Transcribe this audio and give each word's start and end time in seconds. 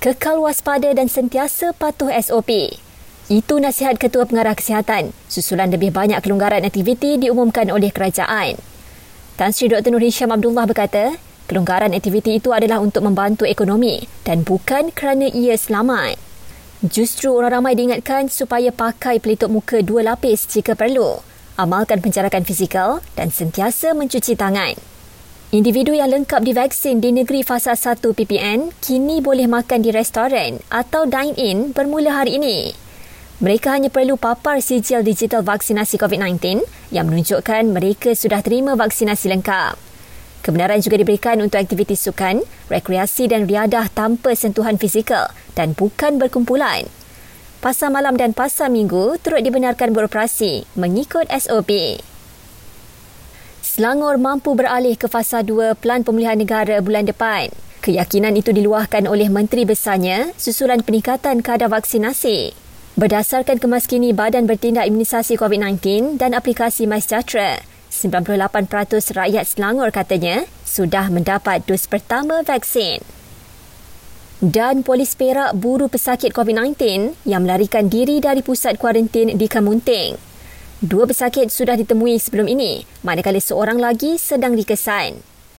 Kekal 0.00 0.40
waspada 0.40 0.88
dan 0.96 1.12
sentiasa 1.12 1.76
patuh 1.76 2.08
SOP. 2.24 2.72
Itu 3.28 3.60
nasihat 3.60 4.00
Ketua 4.00 4.24
Pengarah 4.24 4.56
Kesihatan 4.56 5.12
susulan 5.28 5.68
lebih 5.68 5.92
banyak 5.92 6.16
kelonggaran 6.24 6.64
aktiviti 6.64 7.20
diumumkan 7.20 7.68
oleh 7.68 7.92
kerajaan. 7.92 8.56
Tan 9.36 9.52
Sri 9.52 9.68
Dr. 9.68 9.92
Nur 9.92 10.00
Hisham 10.00 10.32
Abdullah 10.32 10.64
berkata, 10.64 11.20
kelonggaran 11.52 11.92
aktiviti 11.92 12.40
itu 12.40 12.48
adalah 12.48 12.80
untuk 12.80 13.04
membantu 13.04 13.44
ekonomi 13.44 14.08
dan 14.24 14.40
bukan 14.40 14.88
kerana 14.88 15.28
ia 15.28 15.52
selamat. 15.60 16.16
Justru 16.80 17.36
orang 17.36 17.60
ramai 17.60 17.76
diingatkan 17.76 18.32
supaya 18.32 18.72
pakai 18.72 19.20
pelitup 19.20 19.52
muka 19.52 19.84
dua 19.84 20.00
lapis 20.00 20.48
jika 20.48 20.72
perlu, 20.72 21.20
amalkan 21.60 22.00
penjarakan 22.00 22.48
fizikal 22.48 23.04
dan 23.20 23.28
sentiasa 23.28 23.92
mencuci 23.92 24.32
tangan. 24.32 24.89
Individu 25.50 25.90
yang 25.90 26.14
lengkap 26.14 26.46
divaksin 26.46 27.02
di 27.02 27.10
negeri 27.10 27.42
fasa 27.42 27.74
1 27.74 27.98
PPN 28.14 28.70
kini 28.78 29.18
boleh 29.18 29.50
makan 29.50 29.82
di 29.82 29.90
restoran 29.90 30.62
atau 30.70 31.10
dine-in 31.10 31.74
bermula 31.74 32.22
hari 32.22 32.38
ini. 32.38 32.70
Mereka 33.42 33.74
hanya 33.74 33.90
perlu 33.90 34.14
papar 34.14 34.62
sijil 34.62 35.02
digital 35.02 35.42
vaksinasi 35.42 35.98
COVID-19 35.98 36.62
yang 36.94 37.10
menunjukkan 37.10 37.66
mereka 37.66 38.14
sudah 38.14 38.46
terima 38.46 38.78
vaksinasi 38.78 39.26
lengkap. 39.26 39.74
Kebenaran 40.46 40.78
juga 40.86 41.02
diberikan 41.02 41.42
untuk 41.42 41.58
aktiviti 41.58 41.98
sukan, 41.98 42.46
rekreasi 42.70 43.26
dan 43.26 43.50
riadah 43.50 43.90
tanpa 43.90 44.38
sentuhan 44.38 44.78
fizikal 44.78 45.34
dan 45.58 45.74
bukan 45.74 46.22
berkumpulan. 46.22 46.86
Pasar 47.58 47.90
malam 47.90 48.14
dan 48.14 48.38
pasar 48.38 48.70
minggu 48.70 49.18
turut 49.18 49.42
dibenarkan 49.42 49.90
beroperasi 49.98 50.62
mengikut 50.78 51.26
SOP. 51.26 51.98
Selangor 53.80 54.20
mampu 54.20 54.52
beralih 54.52 54.92
ke 54.92 55.08
fasa 55.08 55.40
2 55.40 55.72
Pelan 55.80 56.04
Pemulihan 56.04 56.36
Negara 56.36 56.84
bulan 56.84 57.08
depan. 57.08 57.48
Keyakinan 57.80 58.36
itu 58.36 58.52
diluahkan 58.52 59.08
oleh 59.08 59.32
Menteri 59.32 59.64
Besarnya 59.64 60.36
susulan 60.36 60.84
peningkatan 60.84 61.40
kadar 61.40 61.72
vaksinasi. 61.72 62.52
Berdasarkan 63.00 63.56
kemaskini 63.56 64.12
Badan 64.12 64.44
Bertindak 64.44 64.84
Imunisasi 64.84 65.40
COVID-19 65.40 66.20
dan 66.20 66.36
aplikasi 66.36 66.84
MySejahtera, 66.84 67.64
98% 67.88 69.16
rakyat 69.16 69.48
Selangor 69.48 69.88
katanya 69.96 70.44
sudah 70.68 71.08
mendapat 71.08 71.64
dos 71.64 71.88
pertama 71.88 72.44
vaksin. 72.44 73.00
Dan 74.44 74.84
polis 74.84 75.16
Perak 75.16 75.56
buru 75.56 75.88
pesakit 75.88 76.36
COVID-19 76.36 77.16
yang 77.24 77.48
melarikan 77.48 77.88
diri 77.88 78.20
dari 78.20 78.44
pusat 78.44 78.76
kuarantin 78.76 79.40
di 79.40 79.48
Kamunting. 79.48 80.29
Dua 80.80 81.04
pesakit 81.04 81.52
sudah 81.52 81.76
ditemui 81.76 82.16
sebelum 82.16 82.48
ini, 82.48 82.88
manakala 83.04 83.36
seorang 83.36 83.76
lagi 83.76 84.16
sedang 84.16 84.56
dikesan. 84.56 85.29